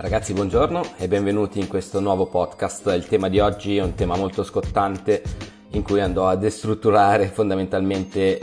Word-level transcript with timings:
Ragazzi, 0.00 0.32
buongiorno 0.32 0.92
e 0.96 1.08
benvenuti 1.08 1.58
in 1.58 1.66
questo 1.66 1.98
nuovo 1.98 2.26
podcast. 2.26 2.86
Il 2.94 3.08
tema 3.08 3.28
di 3.28 3.40
oggi 3.40 3.78
è 3.78 3.82
un 3.82 3.94
tema 3.94 4.14
molto 4.14 4.44
scottante 4.44 5.20
in 5.70 5.82
cui 5.82 6.00
andrò 6.00 6.28
a 6.28 6.36
destrutturare 6.36 7.26
fondamentalmente 7.26 8.38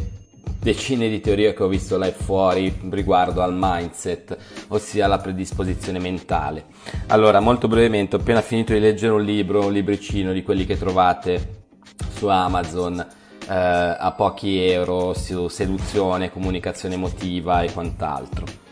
decine 0.59 1.07
di 1.07 1.21
teorie 1.21 1.53
che 1.53 1.63
ho 1.63 1.69
visto 1.69 1.97
là 1.97 2.11
fuori 2.11 2.77
riguardo 2.89 3.41
al 3.41 3.53
mindset, 3.57 4.35
ossia 4.67 5.07
la 5.07 5.17
predisposizione 5.17 5.97
mentale. 5.97 6.65
Allora, 7.07 7.39
molto 7.39 7.69
brevemente, 7.69 8.17
ho 8.17 8.19
appena 8.19 8.41
finito 8.41 8.73
di 8.73 8.81
leggere 8.81 9.13
un 9.13 9.23
libro, 9.23 9.65
un 9.65 9.71
libricino 9.71 10.33
di 10.33 10.43
quelli 10.43 10.65
che 10.65 10.77
trovate 10.77 11.67
su 12.09 12.27
Amazon 12.27 12.99
eh, 12.99 13.45
a 13.47 14.13
pochi 14.13 14.59
euro 14.59 15.13
su 15.13 15.47
seduzione, 15.47 16.33
comunicazione 16.33 16.95
emotiva 16.95 17.61
e 17.61 17.71
quant'altro. 17.71 18.64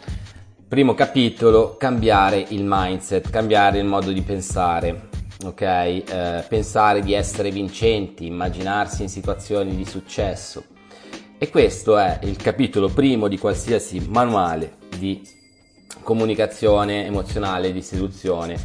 Primo 0.73 0.95
capitolo, 0.95 1.75
cambiare 1.77 2.43
il 2.49 2.63
mindset, 2.65 3.29
cambiare 3.29 3.77
il 3.77 3.85
modo 3.85 4.11
di 4.11 4.23
pensare, 4.23 5.09
ok? 5.45 5.61
Eh, 5.61 6.45
pensare 6.49 7.01
di 7.01 7.13
essere 7.13 7.51
vincenti, 7.51 8.25
immaginarsi 8.25 9.03
in 9.03 9.07
situazioni 9.07 9.75
di 9.75 9.85
successo. 9.85 10.63
E 11.37 11.51
questo 11.51 11.95
è 11.99 12.17
il 12.23 12.37
capitolo 12.37 12.89
primo 12.89 13.27
di 13.27 13.37
qualsiasi 13.37 14.03
manuale 14.09 14.77
di 14.97 15.21
comunicazione 16.01 17.05
emozionale, 17.05 17.71
di 17.71 17.83
seduzione 17.83 18.57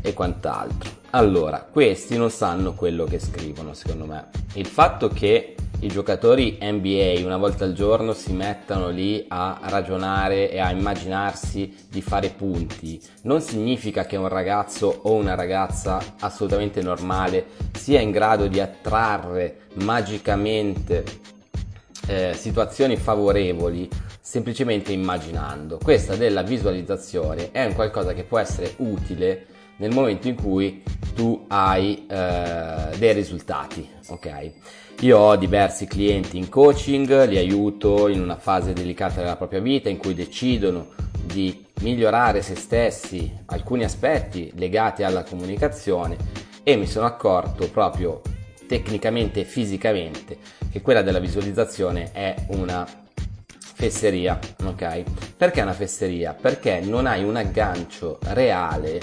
e 0.00 0.14
quant'altro. 0.14 0.90
Allora, 1.10 1.68
questi 1.70 2.16
non 2.16 2.30
sanno 2.30 2.72
quello 2.72 3.04
che 3.04 3.18
scrivono, 3.18 3.74
secondo 3.74 4.06
me. 4.06 4.28
Il 4.54 4.66
fatto 4.66 5.08
che 5.08 5.56
i 5.82 5.88
giocatori 5.88 6.58
NBA 6.60 7.24
una 7.24 7.38
volta 7.38 7.64
al 7.64 7.72
giorno 7.72 8.12
si 8.12 8.32
mettano 8.32 8.90
lì 8.90 9.24
a 9.28 9.60
ragionare 9.64 10.50
e 10.50 10.58
a 10.58 10.70
immaginarsi 10.70 11.74
di 11.88 12.02
fare 12.02 12.28
punti, 12.30 13.00
non 13.22 13.40
significa 13.40 14.04
che 14.04 14.16
un 14.16 14.28
ragazzo 14.28 15.00
o 15.04 15.14
una 15.14 15.34
ragazza 15.34 15.98
assolutamente 16.20 16.82
normale 16.82 17.46
sia 17.72 18.00
in 18.00 18.10
grado 18.10 18.46
di 18.46 18.60
attrarre 18.60 19.68
magicamente 19.74 21.02
eh, 22.08 22.34
situazioni 22.34 22.96
favorevoli 22.96 23.88
semplicemente 24.20 24.92
immaginando. 24.92 25.78
Questa 25.82 26.14
della 26.14 26.42
visualizzazione 26.42 27.52
è 27.52 27.64
un 27.64 27.74
qualcosa 27.74 28.12
che 28.12 28.24
può 28.24 28.38
essere 28.38 28.74
utile 28.76 29.46
nel 29.80 29.92
momento 29.92 30.28
in 30.28 30.36
cui 30.36 30.82
tu 31.14 31.46
hai 31.48 32.06
eh, 32.06 32.96
dei 32.96 33.12
risultati, 33.12 33.88
ok? 34.08 34.52
Io 35.00 35.18
ho 35.18 35.36
diversi 35.36 35.86
clienti 35.86 36.36
in 36.36 36.50
coaching, 36.50 37.26
li 37.26 37.38
aiuto 37.38 38.08
in 38.08 38.20
una 38.20 38.36
fase 38.36 38.74
delicata 38.74 39.20
della 39.20 39.36
propria 39.36 39.60
vita 39.60 39.88
in 39.88 39.96
cui 39.96 40.14
decidono 40.14 40.88
di 41.22 41.66
migliorare 41.80 42.42
se 42.42 42.54
stessi 42.54 43.32
alcuni 43.46 43.84
aspetti 43.84 44.52
legati 44.56 45.02
alla 45.02 45.24
comunicazione 45.24 46.16
e 46.62 46.76
mi 46.76 46.86
sono 46.86 47.06
accorto 47.06 47.70
proprio 47.70 48.20
tecnicamente 48.66 49.40
e 49.40 49.44
fisicamente 49.44 50.36
che 50.70 50.82
quella 50.82 51.02
della 51.02 51.18
visualizzazione 51.18 52.12
è 52.12 52.34
una 52.48 52.86
fesseria, 53.80 54.38
ok? 54.62 55.02
Perché 55.38 55.60
è 55.60 55.62
una 55.62 55.72
fesseria? 55.72 56.34
Perché 56.34 56.80
non 56.80 57.06
hai 57.06 57.24
un 57.24 57.36
aggancio 57.36 58.18
reale 58.24 59.00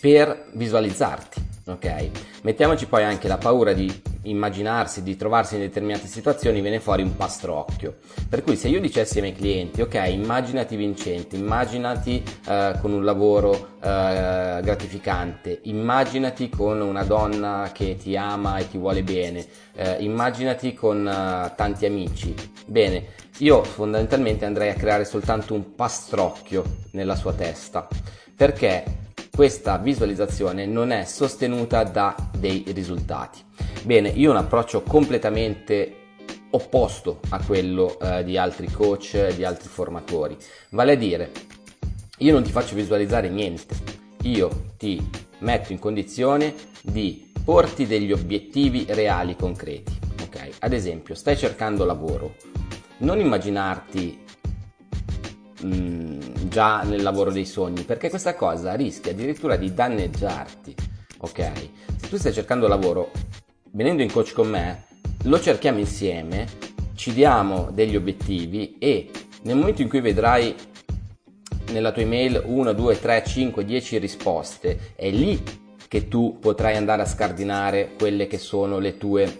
per 0.00 0.48
visualizzarti, 0.52 1.42
ok? 1.66 2.10
Mettiamoci 2.42 2.86
poi 2.86 3.04
anche 3.04 3.28
la 3.28 3.38
paura 3.38 3.72
di 3.72 3.90
immaginarsi 4.26 5.02
di 5.02 5.16
trovarsi 5.16 5.54
in 5.54 5.60
determinate 5.60 6.06
situazioni 6.06 6.60
viene 6.60 6.80
fuori 6.80 7.02
un 7.02 7.16
pastrocchio. 7.16 7.96
Per 8.28 8.42
cui 8.42 8.56
se 8.56 8.68
io 8.68 8.80
dicessi 8.80 9.16
ai 9.16 9.22
miei 9.22 9.34
clienti, 9.34 9.80
ok, 9.80 9.94
immaginati 10.08 10.76
vincente, 10.76 11.36
immaginati 11.36 12.22
uh, 12.46 12.78
con 12.80 12.92
un 12.92 13.04
lavoro 13.04 13.50
uh, 13.50 13.80
gratificante, 13.80 15.60
immaginati 15.64 16.48
con 16.48 16.80
una 16.80 17.04
donna 17.04 17.70
che 17.72 17.96
ti 17.96 18.16
ama 18.16 18.58
e 18.58 18.68
ti 18.68 18.78
vuole 18.78 19.02
bene, 19.02 19.46
uh, 19.76 20.02
immaginati 20.02 20.74
con 20.74 21.04
tanti 21.56 21.86
amici. 21.86 22.34
Bene, 22.66 23.06
io 23.38 23.62
fondamentalmente 23.62 24.44
andrei 24.44 24.70
a 24.70 24.74
creare 24.74 25.04
soltanto 25.04 25.54
un 25.54 25.74
pastrocchio 25.74 26.64
nella 26.92 27.14
sua 27.14 27.32
testa. 27.32 27.86
Perché? 28.34 29.05
Questa 29.36 29.76
visualizzazione 29.76 30.64
non 30.64 30.90
è 30.92 31.04
sostenuta 31.04 31.84
da 31.84 32.16
dei 32.38 32.64
risultati. 32.68 33.38
Bene, 33.82 34.08
io 34.08 34.30
ho 34.30 34.32
un 34.32 34.38
approccio 34.38 34.80
completamente 34.80 35.94
opposto 36.52 37.20
a 37.28 37.44
quello 37.44 38.00
eh, 38.00 38.24
di 38.24 38.38
altri 38.38 38.66
coach, 38.72 39.34
di 39.34 39.44
altri 39.44 39.68
formatori. 39.68 40.38
Vale 40.70 40.92
a 40.92 40.96
dire, 40.96 41.32
io 42.16 42.32
non 42.32 42.44
ti 42.44 42.50
faccio 42.50 42.74
visualizzare 42.74 43.28
niente, 43.28 43.74
io 44.22 44.72
ti 44.78 45.06
metto 45.40 45.70
in 45.70 45.78
condizione 45.78 46.54
di 46.80 47.30
porti 47.44 47.86
degli 47.86 48.12
obiettivi 48.12 48.86
reali, 48.88 49.36
concreti. 49.36 49.98
Ok? 50.22 50.48
Ad 50.60 50.72
esempio, 50.72 51.14
stai 51.14 51.36
cercando 51.36 51.84
lavoro, 51.84 52.36
non 53.00 53.20
immaginarti 53.20 54.18
mh, 55.60 56.35
già 56.56 56.80
nel 56.84 57.02
lavoro 57.02 57.30
dei 57.30 57.44
sogni, 57.44 57.82
perché 57.82 58.08
questa 58.08 58.34
cosa 58.34 58.72
rischia 58.72 59.12
addirittura 59.12 59.56
di 59.56 59.74
danneggiarti, 59.74 60.74
ok? 61.18 61.52
Se 62.00 62.08
tu 62.08 62.16
stai 62.16 62.32
cercando 62.32 62.66
lavoro, 62.66 63.10
venendo 63.72 64.02
in 64.02 64.10
coach 64.10 64.32
con 64.32 64.48
me, 64.48 64.84
lo 65.24 65.38
cerchiamo 65.38 65.80
insieme, 65.80 66.46
ci 66.94 67.12
diamo 67.12 67.68
degli 67.74 67.94
obiettivi 67.94 68.76
e 68.78 69.10
nel 69.42 69.56
momento 69.56 69.82
in 69.82 69.90
cui 69.90 70.00
vedrai 70.00 70.54
nella 71.72 71.92
tua 71.92 72.00
email 72.00 72.42
1, 72.46 72.72
2, 72.72 73.00
3, 73.00 73.22
5, 73.26 73.62
10 73.62 73.98
risposte, 73.98 74.94
è 74.96 75.10
lì 75.10 75.42
che 75.86 76.08
tu 76.08 76.38
potrai 76.40 76.78
andare 76.78 77.02
a 77.02 77.06
scardinare 77.06 77.90
quelle 77.98 78.26
che 78.26 78.38
sono 78.38 78.78
le 78.78 78.96
tue 78.96 79.30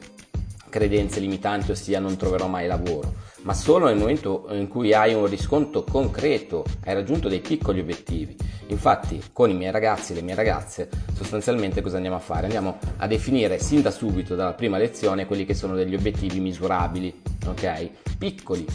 credenze 0.77 1.21
limitanti, 1.21 1.71
ossia 1.71 2.01
non 2.01 2.17
troverò 2.17 2.47
mai 2.47 2.67
lavoro 2.67 3.27
ma 3.47 3.55
solo 3.55 3.87
nel 3.87 3.97
momento 3.97 4.49
in 4.51 4.67
cui 4.67 4.93
hai 4.93 5.15
un 5.15 5.27
riscontro 5.27 5.85
concreto, 5.85 6.65
hai 6.85 6.95
raggiunto 6.95 7.29
dei 7.29 7.39
piccoli 7.39 7.79
obiettivi. 7.79 8.37
Infatti, 8.67 9.23
con 9.33 9.49
i 9.49 9.55
miei 9.55 9.71
ragazzi 9.71 10.11
e 10.11 10.15
le 10.17 10.23
mie 10.23 10.35
ragazze, 10.35 10.89
sostanzialmente 11.15 11.81
cosa 11.81 11.95
andiamo 11.95 12.17
a 12.17 12.21
fare? 12.21 12.47
Andiamo 12.47 12.79
a 12.97 13.07
definire 13.07 13.61
sin 13.61 13.83
da 13.83 13.93
subito, 13.93 14.35
dalla 14.35 14.55
prima 14.55 14.79
lezione, 14.79 15.27
quelli 15.27 15.45
che 15.45 15.55
sono 15.55 15.77
degli 15.77 15.95
obiettivi 15.95 16.41
misurabili, 16.41 17.23
ok? 17.47 17.91
Piccoli. 18.19 18.67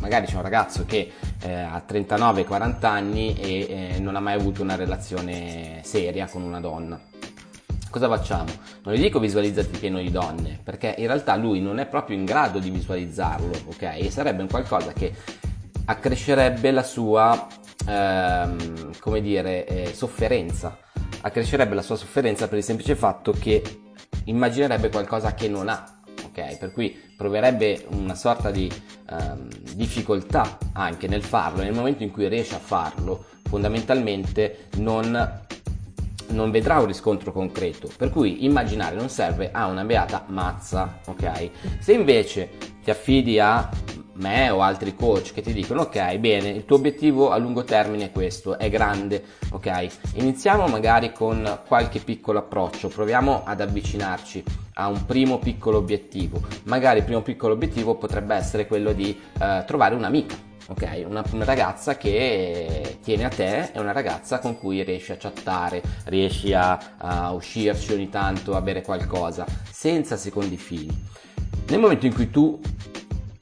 Magari 0.00 0.26
c'è 0.26 0.34
un 0.34 0.42
ragazzo 0.42 0.84
che 0.84 1.12
eh, 1.42 1.52
ha 1.52 1.80
39-40 1.88 2.84
anni 2.84 3.38
e 3.38 3.94
eh, 3.94 3.98
non 4.00 4.16
ha 4.16 4.20
mai 4.20 4.34
avuto 4.34 4.60
una 4.60 4.74
relazione 4.74 5.82
seria 5.84 6.26
con 6.26 6.42
una 6.42 6.60
donna 6.60 7.00
cosa 7.98 8.08
facciamo? 8.08 8.50
Non 8.84 8.94
gli 8.94 9.00
dico 9.00 9.18
visualizzati 9.18 9.78
pieno 9.78 9.98
di 9.98 10.10
donne, 10.10 10.60
perché 10.62 10.94
in 10.98 11.06
realtà 11.06 11.34
lui 11.34 11.60
non 11.62 11.78
è 11.78 11.86
proprio 11.86 12.14
in 12.14 12.26
grado 12.26 12.58
di 12.58 12.68
visualizzarlo, 12.68 13.52
ok? 13.68 13.82
E 13.96 14.10
sarebbe 14.10 14.42
un 14.42 14.48
qualcosa 14.48 14.92
che 14.92 15.14
accrescerebbe 15.86 16.70
la 16.72 16.82
sua, 16.82 17.46
ehm, 17.88 18.98
come 19.00 19.22
dire, 19.22 19.66
eh, 19.66 19.94
sofferenza. 19.94 20.76
Accrescerebbe 21.22 21.74
la 21.74 21.80
sua 21.80 21.96
sofferenza 21.96 22.48
per 22.48 22.58
il 22.58 22.64
semplice 22.64 22.94
fatto 22.94 23.32
che 23.32 23.62
immaginerebbe 24.24 24.90
qualcosa 24.90 25.32
che 25.32 25.48
non 25.48 25.70
ha, 25.70 26.02
ok? 26.22 26.58
Per 26.58 26.72
cui 26.72 26.94
proverebbe 27.16 27.86
una 27.92 28.14
sorta 28.14 28.50
di 28.50 28.70
ehm, 29.08 29.48
difficoltà 29.74 30.58
anche 30.74 31.08
nel 31.08 31.22
farlo. 31.22 31.62
Nel 31.62 31.72
momento 31.72 32.02
in 32.02 32.10
cui 32.10 32.28
riesce 32.28 32.56
a 32.56 32.60
farlo, 32.60 33.24
fondamentalmente 33.44 34.68
non 34.76 35.44
non 36.28 36.50
vedrà 36.50 36.78
un 36.78 36.86
riscontro 36.86 37.32
concreto, 37.32 37.88
per 37.96 38.10
cui 38.10 38.44
immaginare 38.44 38.96
non 38.96 39.08
serve 39.08 39.50
a 39.52 39.66
una 39.66 39.84
beata 39.84 40.24
mazza, 40.28 41.00
ok? 41.06 41.50
Se 41.78 41.92
invece 41.92 42.50
ti 42.82 42.90
affidi 42.90 43.38
a 43.40 43.68
me 44.16 44.50
o 44.50 44.62
altri 44.62 44.94
coach 44.94 45.32
che 45.32 45.42
ti 45.42 45.52
dicono 45.52 45.82
ok 45.82 46.16
bene 46.18 46.48
il 46.50 46.64
tuo 46.64 46.76
obiettivo 46.76 47.30
a 47.30 47.36
lungo 47.36 47.64
termine 47.64 48.06
è 48.06 48.12
questo 48.12 48.58
è 48.58 48.70
grande 48.70 49.24
ok 49.50 49.88
iniziamo 50.14 50.66
magari 50.68 51.12
con 51.12 51.60
qualche 51.66 51.98
piccolo 51.98 52.38
approccio 52.38 52.88
proviamo 52.88 53.42
ad 53.44 53.60
avvicinarci 53.60 54.44
a 54.74 54.88
un 54.88 55.04
primo 55.04 55.38
piccolo 55.38 55.78
obiettivo 55.78 56.40
magari 56.64 57.00
il 57.00 57.04
primo 57.04 57.22
piccolo 57.22 57.54
obiettivo 57.54 57.96
potrebbe 57.96 58.34
essere 58.34 58.66
quello 58.66 58.92
di 58.92 59.18
eh, 59.38 59.64
trovare 59.66 59.94
un'amica 59.94 60.45
ok? 60.68 61.04
Una, 61.06 61.24
una, 61.32 61.44
ragazza 61.44 61.96
che 61.96 62.98
tiene 63.02 63.24
a 63.24 63.28
te 63.28 63.72
è 63.72 63.78
una 63.78 63.92
ragazza 63.92 64.38
con 64.38 64.58
cui 64.58 64.82
riesci 64.82 65.12
a 65.12 65.16
chattare, 65.16 65.82
riesci 66.04 66.52
a, 66.52 66.94
a 66.96 67.32
uscirci 67.32 67.92
ogni 67.92 68.08
tanto, 68.08 68.54
a 68.56 68.60
bere 68.60 68.82
qualcosa, 68.82 69.46
senza 69.70 70.16
secondi 70.16 70.56
fini. 70.56 71.04
Nel 71.68 71.80
momento 71.80 72.06
in 72.06 72.14
cui 72.14 72.30
tu 72.30 72.60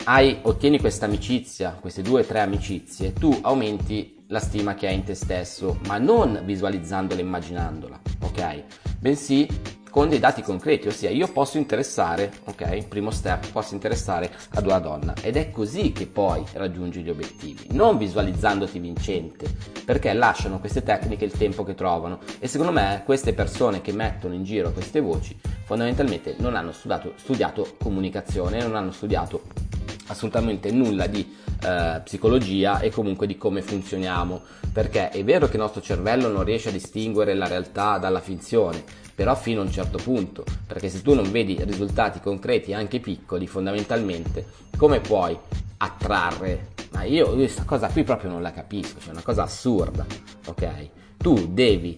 hai, 0.05 0.38
ottieni 0.43 0.79
questa 0.79 1.06
amicizia, 1.06 1.76
queste 1.81 2.03
due 2.03 2.23
o 2.23 2.25
tre 2.25 2.41
amicizie, 2.41 3.12
tu 3.12 3.38
aumenti 3.43 4.25
la 4.29 4.41
stima 4.41 4.75
che 4.75 4.87
hai 4.87 4.94
in 4.94 5.05
te 5.05 5.15
stesso, 5.15 5.79
ma 5.87 5.99
non 5.99 6.43
visualizzandola 6.44 7.21
e 7.21 7.23
immaginandola, 7.23 8.00
ok? 8.21 8.65
Bensì 8.99 9.47
con 9.94 10.08
dei 10.08 10.19
dati 10.19 10.43
concreti, 10.43 10.88
ossia 10.88 11.08
io 11.08 11.29
posso 11.29 11.56
interessare, 11.56 12.32
ok? 12.46 12.88
Primo 12.88 13.12
step, 13.12 13.52
posso 13.52 13.75
interessare 13.75 14.29
ad 14.55 14.67
una 14.67 14.81
donna 14.81 15.14
ed 15.23 15.37
è 15.37 15.52
così 15.52 15.93
che 15.93 16.08
poi 16.08 16.43
raggiungi 16.55 17.00
gli 17.00 17.11
obiettivi, 17.11 17.69
non 17.70 17.96
visualizzandoti 17.96 18.81
vincente, 18.81 19.46
perché 19.85 20.12
lasciano 20.12 20.58
queste 20.58 20.82
tecniche 20.82 21.25
il 21.25 21.31
tempo 21.31 21.62
che 21.62 21.76
trovano 21.76 22.19
e 22.41 22.49
secondo 22.49 22.73
me 22.73 23.02
queste 23.05 23.35
persone 23.35 23.82
che 23.82 23.93
mettono 23.93 24.35
in 24.35 24.43
giro 24.43 24.73
queste 24.73 24.99
voci 24.99 25.38
fondamentalmente 25.62 26.35
non 26.38 26.56
hanno 26.56 26.73
studiato, 26.73 27.12
studiato 27.14 27.76
comunicazione, 27.81 28.58
non 28.62 28.75
hanno 28.75 28.90
studiato 28.90 29.43
assolutamente 30.07 30.71
nulla 30.71 31.07
di 31.07 31.35
eh, 31.63 32.01
psicologia 32.05 32.81
e 32.81 32.91
comunque 32.91 33.27
di 33.27 33.37
come 33.37 33.63
funzioniamo, 33.63 34.43
perché 34.73 35.09
è 35.09 35.25
vero 35.25 35.47
che 35.47 35.57
il 35.57 35.63
nostro 35.63 35.81
cervello 35.81 36.29
non 36.29 36.45
riesce 36.45 36.69
a 36.69 36.73
distinguere 36.73 37.35
la 37.35 37.47
realtà 37.47 37.99
dalla 37.99 38.21
finzione, 38.21 38.83
però 39.15 39.35
fino 39.35 39.61
a 39.61 39.65
un 39.65 39.71
certo 39.71 39.99
punto, 40.03 40.45
perché 40.67 40.89
se 40.89 41.03
tu 41.03 41.15
non 41.15 41.31
vedi 41.31 41.59
risultati 41.65 42.21
concreti 42.21 42.73
anche 42.73 43.01
piccoli, 43.01 43.47
fondamentalmente, 43.47 44.47
come 44.77 45.01
puoi 45.01 45.39
attrarre? 45.79 46.73
Ma 46.91 47.05
io 47.05 47.33
questa 47.35 47.65
cosa 47.65 47.89
qui 47.89 48.05
proprio 48.05 48.31
non 48.31 48.43
la 48.43 48.53
capisco, 48.53 49.01
cioè 49.01 49.13
una 49.13 49.23
cosa 49.23 49.45
assurda, 49.45 50.05
ok? 50.47 50.89
Tu 51.17 51.49
devi 51.53 51.97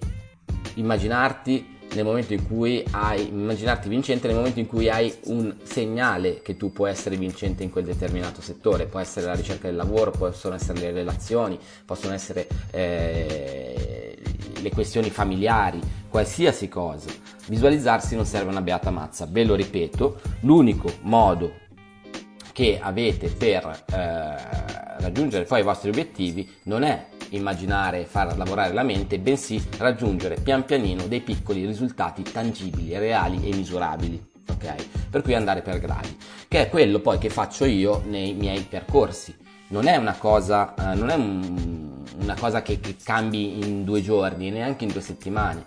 immaginarti 0.74 1.75
nel 1.94 2.04
momento 2.04 2.32
in 2.32 2.46
cui 2.46 2.84
hai, 2.90 3.28
immaginarti 3.28 3.88
vincente 3.88 4.26
nel 4.26 4.36
momento 4.36 4.58
in 4.58 4.66
cui 4.66 4.88
hai 4.88 5.12
un 5.24 5.54
segnale 5.62 6.42
che 6.42 6.56
tu 6.56 6.72
puoi 6.72 6.90
essere 6.90 7.16
vincente 7.16 7.62
in 7.62 7.70
quel 7.70 7.84
determinato 7.84 8.40
settore, 8.40 8.86
può 8.86 9.00
essere 9.00 9.26
la 9.26 9.34
ricerca 9.34 9.66
del 9.66 9.76
lavoro, 9.76 10.10
possono 10.10 10.54
essere 10.54 10.80
le 10.80 10.92
relazioni, 10.92 11.58
possono 11.84 12.14
essere 12.14 12.46
eh, 12.70 14.16
le 14.60 14.70
questioni 14.70 15.10
familiari, 15.10 15.80
qualsiasi 16.08 16.68
cosa. 16.68 17.08
Visualizzarsi 17.46 18.16
non 18.16 18.26
serve 18.26 18.50
una 18.50 18.62
beata 18.62 18.90
mazza, 18.90 19.26
ve 19.30 19.44
lo 19.44 19.54
ripeto, 19.54 20.20
l'unico 20.40 20.92
modo 21.02 21.64
che 22.52 22.78
avete 22.80 23.28
per 23.28 23.84
eh, 23.92 24.96
raggiungere 24.98 25.44
poi 25.44 25.60
i 25.60 25.62
vostri 25.62 25.90
obiettivi 25.90 26.48
non 26.64 26.82
è 26.84 27.06
immaginare 27.30 28.00
e 28.00 28.04
far 28.04 28.36
lavorare 28.36 28.72
la 28.72 28.82
mente, 28.82 29.18
bensì 29.18 29.62
raggiungere 29.78 30.36
pian 30.36 30.64
pianino 30.64 31.06
dei 31.06 31.20
piccoli 31.20 31.66
risultati 31.66 32.22
tangibili, 32.22 32.96
reali 32.98 33.48
e 33.48 33.54
misurabili. 33.54 34.34
Okay? 34.48 34.88
Per 35.10 35.22
cui 35.22 35.34
andare 35.34 35.62
per 35.62 35.80
gradi, 35.80 36.16
che 36.48 36.62
è 36.62 36.68
quello 36.68 37.00
poi 37.00 37.18
che 37.18 37.30
faccio 37.30 37.64
io 37.64 38.02
nei 38.06 38.32
miei 38.34 38.60
percorsi. 38.62 39.34
Non 39.68 39.88
è 39.88 39.96
una 39.96 40.14
cosa, 40.14 40.74
eh, 40.74 40.94
non 40.94 41.10
è 41.10 41.14
un, 41.14 42.04
una 42.20 42.36
cosa 42.38 42.62
che, 42.62 42.78
che 42.78 42.96
cambi 43.02 43.58
in 43.58 43.84
due 43.84 44.00
giorni, 44.00 44.50
neanche 44.50 44.84
in 44.84 44.92
due 44.92 45.00
settimane 45.00 45.64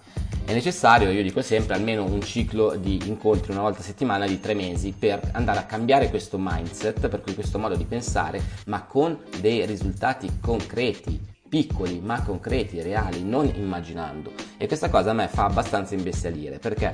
è 0.49 0.53
necessario, 0.53 1.11
io 1.11 1.21
dico 1.21 1.43
sempre, 1.43 1.75
almeno 1.75 2.03
un 2.03 2.23
ciclo 2.23 2.75
di 2.75 2.99
incontri 3.05 3.51
una 3.51 3.61
volta 3.61 3.81
a 3.81 3.83
settimana 3.83 4.25
di 4.25 4.39
tre 4.39 4.55
mesi 4.55 4.95
per 4.97 5.21
andare 5.33 5.59
a 5.59 5.65
cambiare 5.65 6.09
questo 6.09 6.37
mindset, 6.39 7.07
per 7.07 7.21
cui 7.21 7.35
questo 7.35 7.59
modo 7.59 7.75
di 7.75 7.85
pensare, 7.85 8.41
ma 8.65 8.81
con 8.81 9.15
dei 9.41 9.63
risultati 9.67 10.39
concreti, 10.41 11.21
piccoli 11.49 11.99
ma 11.99 12.21
concreti, 12.21 12.81
reali, 12.81 13.23
non 13.23 13.51
immaginando. 13.53 14.31
E 14.57 14.67
questa 14.67 14.89
cosa 14.89 15.09
a 15.09 15.13
me 15.13 15.27
fa 15.27 15.45
abbastanza 15.45 15.95
imbestialire 15.95 16.59
perché 16.59 16.91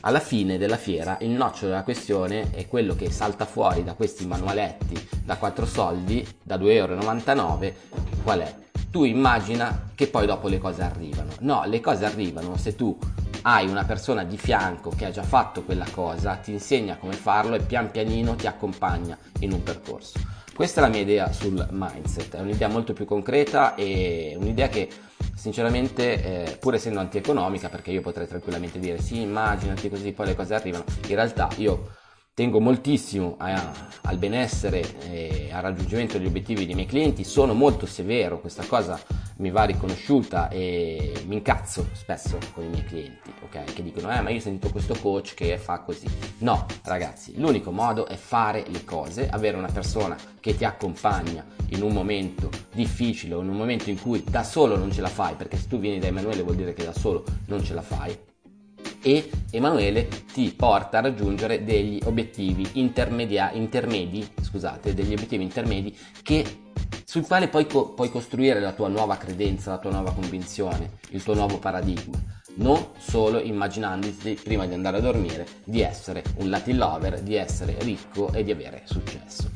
alla 0.00 0.20
fine 0.20 0.56
della 0.56 0.78
fiera 0.78 1.18
il 1.20 1.30
nocciolo 1.30 1.72
della 1.72 1.84
questione 1.84 2.50
è 2.50 2.66
quello 2.66 2.94
che 2.96 3.10
salta 3.10 3.44
fuori 3.44 3.84
da 3.84 3.92
questi 3.92 4.26
manualetti 4.26 5.08
da 5.24 5.36
4 5.36 5.66
soldi, 5.66 6.26
da 6.42 6.56
2,99 6.56 6.64
euro, 6.72 7.74
qual 8.22 8.40
è? 8.40 8.54
Tu 8.90 9.04
immagina 9.04 9.90
che 9.94 10.08
poi 10.08 10.26
dopo 10.26 10.48
le 10.48 10.58
cose 10.58 10.82
arrivano. 10.82 11.30
No, 11.40 11.64
le 11.66 11.80
cose 11.80 12.06
arrivano 12.06 12.56
se 12.56 12.74
tu 12.74 12.98
hai 13.42 13.68
una 13.68 13.84
persona 13.84 14.24
di 14.24 14.36
fianco 14.36 14.90
che 14.90 15.06
ha 15.06 15.10
già 15.10 15.22
fatto 15.22 15.62
quella 15.62 15.86
cosa, 15.92 16.36
ti 16.36 16.52
insegna 16.52 16.96
come 16.96 17.12
farlo 17.12 17.54
e 17.54 17.60
pian 17.60 17.90
pianino 17.90 18.34
ti 18.34 18.46
accompagna 18.46 19.16
in 19.40 19.52
un 19.52 19.62
percorso. 19.62 20.29
Questa 20.60 20.82
è 20.82 20.84
la 20.84 20.90
mia 20.90 21.00
idea 21.00 21.32
sul 21.32 21.66
mindset, 21.70 22.36
è 22.36 22.40
un'idea 22.40 22.68
molto 22.68 22.92
più 22.92 23.06
concreta 23.06 23.74
e 23.76 24.36
un'idea 24.38 24.68
che 24.68 24.90
sinceramente 25.34 26.22
eh, 26.22 26.56
pur 26.58 26.74
essendo 26.74 27.00
antieconomica 27.00 27.70
perché 27.70 27.92
io 27.92 28.02
potrei 28.02 28.26
tranquillamente 28.26 28.78
dire 28.78 29.00
sì 29.00 29.22
immaginati 29.22 29.88
così 29.88 30.12
poi 30.12 30.26
le 30.26 30.34
cose 30.36 30.54
arrivano. 30.54 30.84
In 31.08 31.14
realtà 31.14 31.48
io 31.56 31.92
tengo 32.34 32.60
moltissimo 32.60 33.36
a, 33.38 33.72
al 34.02 34.18
benessere 34.18 34.82
e 35.10 35.48
al 35.50 35.62
raggiungimento 35.62 36.18
degli 36.18 36.26
obiettivi 36.26 36.66
dei 36.66 36.74
miei 36.74 36.86
clienti, 36.86 37.24
sono 37.24 37.54
molto 37.54 37.86
severo, 37.86 38.38
questa 38.38 38.66
cosa 38.66 39.00
mi 39.40 39.50
va 39.50 39.64
riconosciuta 39.64 40.48
e 40.50 41.24
mi 41.26 41.36
incazzo 41.36 41.88
spesso 41.92 42.38
con 42.52 42.64
i 42.64 42.68
miei 42.68 42.84
clienti, 42.84 43.32
ok? 43.42 43.64
Che 43.72 43.82
dicono, 43.82 44.12
eh 44.12 44.20
ma 44.20 44.30
io 44.30 44.36
ho 44.36 44.40
sentito 44.40 44.70
questo 44.70 44.94
coach 45.00 45.34
che 45.34 45.56
fa 45.56 45.80
così. 45.80 46.06
No, 46.38 46.66
ragazzi, 46.84 47.38
l'unico 47.38 47.72
modo 47.72 48.06
è 48.06 48.16
fare 48.16 48.64
le 48.68 48.84
cose, 48.84 49.28
avere 49.28 49.56
una 49.56 49.70
persona 49.72 50.16
che 50.40 50.54
ti 50.54 50.64
accompagna 50.64 51.44
in 51.70 51.82
un 51.82 51.92
momento 51.92 52.50
difficile 52.72 53.34
o 53.34 53.40
in 53.40 53.48
un 53.48 53.56
momento 53.56 53.88
in 53.88 53.98
cui 53.98 54.22
da 54.22 54.44
solo 54.44 54.76
non 54.76 54.92
ce 54.92 55.00
la 55.00 55.08
fai, 55.08 55.34
perché 55.34 55.56
se 55.56 55.68
tu 55.68 55.78
vieni 55.78 55.98
da 55.98 56.08
Emanuele 56.08 56.42
vuol 56.42 56.56
dire 56.56 56.74
che 56.74 56.84
da 56.84 56.92
solo 56.92 57.24
non 57.46 57.64
ce 57.64 57.72
la 57.72 57.82
fai, 57.82 58.16
e 59.02 59.30
Emanuele 59.50 60.08
ti 60.32 60.52
porta 60.54 60.98
a 60.98 61.00
raggiungere 61.00 61.64
degli 61.64 61.98
obiettivi 62.04 62.68
intermedi, 62.74 64.28
scusate, 64.42 64.92
degli 64.92 65.12
obiettivi 65.12 65.42
intermedi 65.42 65.96
che, 66.22 66.44
sul 67.10 67.26
quale 67.26 67.48
poi 67.48 67.66
co- 67.66 67.88
puoi 67.88 68.08
costruire 68.08 68.60
la 68.60 68.70
tua 68.70 68.86
nuova 68.86 69.16
credenza, 69.16 69.72
la 69.72 69.78
tua 69.78 69.90
nuova 69.90 70.12
convinzione, 70.12 70.98
il 71.08 71.24
tuo 71.24 71.34
nuovo 71.34 71.58
paradigma. 71.58 72.16
Non 72.54 72.90
solo 72.98 73.40
immaginandoti 73.40 74.38
prima 74.40 74.64
di 74.64 74.74
andare 74.74 74.98
a 74.98 75.00
dormire 75.00 75.44
di 75.64 75.80
essere 75.80 76.22
un 76.36 76.48
Latin 76.48 76.76
lover, 76.76 77.20
di 77.20 77.34
essere 77.34 77.74
ricco 77.80 78.32
e 78.32 78.44
di 78.44 78.52
avere 78.52 78.82
successo. 78.84 79.50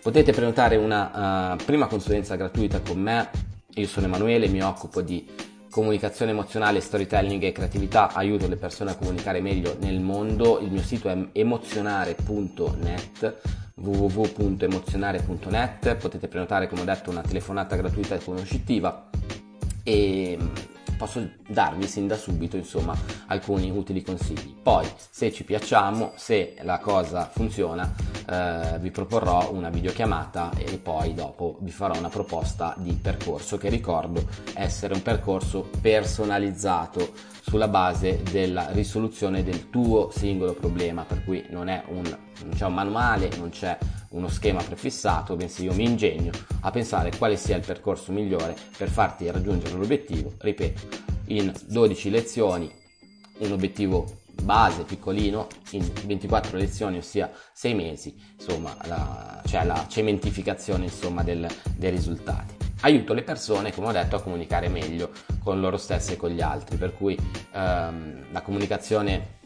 Potete 0.00 0.30
prenotare 0.30 0.76
una 0.76 1.54
uh, 1.54 1.56
prima 1.64 1.88
consulenza 1.88 2.36
gratuita 2.36 2.80
con 2.80 3.00
me. 3.00 3.28
Io 3.74 3.88
sono 3.88 4.06
Emanuele, 4.06 4.46
mi 4.46 4.62
occupo 4.62 5.02
di 5.02 5.28
comunicazione 5.68 6.30
emozionale, 6.30 6.80
storytelling 6.80 7.42
e 7.42 7.50
creatività, 7.50 8.12
aiuto 8.12 8.46
le 8.46 8.54
persone 8.54 8.92
a 8.92 8.94
comunicare 8.94 9.40
meglio 9.40 9.76
nel 9.80 9.98
mondo. 9.98 10.60
Il 10.60 10.70
mio 10.70 10.82
sito 10.82 11.08
è 11.08 11.18
emozionare.net 11.32 13.59
www.emozionare.net 13.80 15.96
potete 15.96 16.28
prenotare 16.28 16.68
come 16.68 16.82
ho 16.82 16.84
detto 16.84 17.10
una 17.10 17.22
telefonata 17.22 17.74
gratuita 17.76 18.14
e 18.14 18.22
conoscitiva 18.22 19.08
e 19.82 20.38
posso 20.98 21.26
darvi 21.48 21.88
sin 21.88 22.06
da 22.06 22.16
subito 22.16 22.58
insomma 22.58 22.94
alcuni 23.26 23.70
utili 23.70 24.02
consigli. 24.02 24.54
Poi 24.62 24.86
se 24.96 25.32
ci 25.32 25.44
piacciamo, 25.44 26.12
se 26.16 26.56
la 26.62 26.78
cosa 26.78 27.30
funziona, 27.32 27.90
eh, 28.30 28.78
vi 28.78 28.92
proporrò 28.92 29.52
una 29.52 29.70
videochiamata 29.70 30.52
e 30.56 30.78
poi 30.78 31.14
dopo 31.14 31.56
vi 31.60 31.72
farò 31.72 31.98
una 31.98 32.08
proposta 32.08 32.74
di 32.78 32.92
percorso 32.92 33.58
che 33.58 33.68
ricordo 33.68 34.24
essere 34.54 34.94
un 34.94 35.02
percorso 35.02 35.68
personalizzato 35.80 37.12
sulla 37.40 37.66
base 37.66 38.22
della 38.30 38.70
risoluzione 38.70 39.42
del 39.42 39.68
tuo 39.70 40.10
singolo 40.12 40.54
problema, 40.54 41.02
per 41.02 41.24
cui 41.24 41.44
non 41.50 41.66
un, 41.88 42.04
non 42.04 42.52
c'è 42.54 42.66
un 42.66 42.74
manuale, 42.74 43.30
non 43.36 43.50
c'è 43.50 43.76
uno 44.10 44.28
schema 44.28 44.62
prefissato, 44.62 45.34
bensì 45.34 45.64
io 45.64 45.74
mi 45.74 45.84
ingegno 45.84 46.30
a 46.60 46.70
pensare 46.70 47.10
quale 47.16 47.36
sia 47.36 47.56
il 47.56 47.66
percorso 47.66 48.12
migliore 48.12 48.54
per 48.76 48.88
farti 48.88 49.28
raggiungere 49.28 49.76
l'obiettivo, 49.76 50.34
ripeto, 50.38 50.80
in 51.26 51.52
12 51.66 52.10
lezioni, 52.10 52.72
un 53.38 53.52
obiettivo 53.52 54.19
base 54.40 54.84
piccolino 54.84 55.46
in 55.70 55.88
24 56.04 56.56
lezioni, 56.56 56.98
ossia 56.98 57.30
6 57.52 57.74
mesi, 57.74 58.14
insomma, 58.38 58.76
la, 58.84 59.42
cioè 59.46 59.64
la 59.64 59.86
cementificazione 59.88 60.84
insomma, 60.84 61.22
del, 61.22 61.46
dei 61.76 61.90
risultati. 61.90 62.54
Aiuto 62.82 63.12
le 63.12 63.22
persone, 63.22 63.72
come 63.72 63.88
ho 63.88 63.92
detto, 63.92 64.16
a 64.16 64.22
comunicare 64.22 64.68
meglio 64.68 65.10
con 65.42 65.60
loro 65.60 65.76
stesse 65.76 66.14
e 66.14 66.16
con 66.16 66.30
gli 66.30 66.40
altri, 66.40 66.76
per 66.76 66.94
cui 66.96 67.14
ehm, 67.52 68.32
la 68.32 68.40
comunicazione 68.40 69.38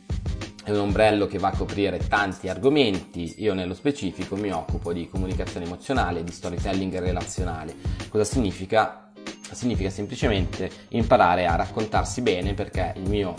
è 0.64 0.70
un 0.70 0.78
ombrello 0.78 1.26
che 1.26 1.38
va 1.38 1.48
a 1.48 1.56
coprire 1.56 1.98
tanti 2.08 2.48
argomenti, 2.48 3.34
io 3.38 3.52
nello 3.52 3.74
specifico 3.74 4.34
mi 4.34 4.50
occupo 4.50 4.94
di 4.94 5.08
comunicazione 5.08 5.66
emozionale, 5.66 6.24
di 6.24 6.32
storytelling 6.32 6.98
relazionale. 6.98 7.74
Cosa 8.08 8.24
significa? 8.24 9.12
Significa 9.50 9.90
semplicemente 9.90 10.70
imparare 10.90 11.46
a 11.46 11.54
raccontarsi 11.54 12.22
bene 12.22 12.54
perché 12.54 12.94
il 12.96 13.08
mio 13.08 13.34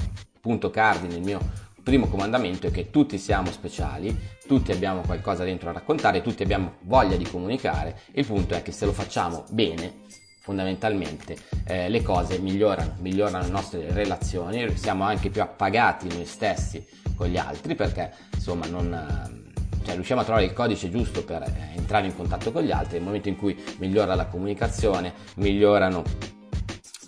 punto 0.45 0.69
cardine, 0.69 1.15
il 1.15 1.23
mio 1.23 1.39
primo 1.81 2.07
comandamento 2.07 2.67
è 2.67 2.71
che 2.71 2.91
tutti 2.91 3.17
siamo 3.17 3.49
speciali, 3.49 4.15
tutti 4.45 4.71
abbiamo 4.71 5.01
qualcosa 5.01 5.43
dentro 5.43 5.71
da 5.71 5.79
raccontare, 5.79 6.21
tutti 6.21 6.43
abbiamo 6.43 6.75
voglia 6.81 7.15
di 7.15 7.25
comunicare, 7.25 8.01
il 8.11 8.27
punto 8.27 8.53
è 8.53 8.61
che 8.61 8.71
se 8.71 8.85
lo 8.85 8.93
facciamo 8.93 9.43
bene 9.49 10.03
fondamentalmente 10.41 11.35
eh, 11.65 11.89
le 11.89 12.03
cose 12.03 12.37
migliorano, 12.37 12.97
migliorano 12.99 13.43
le 13.43 13.49
nostre 13.49 13.91
relazioni, 13.91 14.77
siamo 14.77 15.03
anche 15.03 15.31
più 15.31 15.41
appagati 15.41 16.07
noi 16.09 16.25
stessi 16.25 16.85
con 17.15 17.25
gli 17.25 17.37
altri 17.37 17.73
perché 17.73 18.13
insomma 18.35 18.67
non, 18.67 18.93
eh, 18.93 19.83
cioè, 19.83 19.95
riusciamo 19.95 20.21
a 20.21 20.23
trovare 20.23 20.45
il 20.45 20.53
codice 20.53 20.91
giusto 20.91 21.23
per 21.23 21.41
eh, 21.41 21.75
entrare 21.75 22.05
in 22.05 22.15
contatto 22.15 22.51
con 22.51 22.61
gli 22.61 22.71
altri 22.71 22.97
nel 22.97 23.05
momento 23.05 23.29
in 23.29 23.35
cui 23.35 23.59
migliora 23.77 24.13
la 24.13 24.27
comunicazione, 24.27 25.11
migliorano 25.37 26.03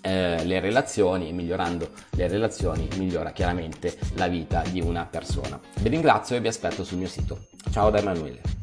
eh, 0.08 0.46
le 0.46 0.60
relazioni 0.62 1.30
e 1.30 1.34
migliorando 1.34 1.90
le 2.12 2.28
relazioni 2.28 2.88
migliora 2.98 3.32
chiaramente 3.32 3.98
la 4.16 4.28
vita 4.28 4.64
di 4.72 4.80
una 4.80 5.06
persona. 5.06 5.60
Vi 5.80 5.90
ringrazio 5.90 6.38
e 6.38 6.40
vi 6.40 6.48
aspetto 6.48 6.84
sul 6.86 6.98
mio 6.98 7.10
sito. 7.10 7.48
Ciao 7.72 7.90
da 7.90 8.00
Emanuele. 8.00 8.57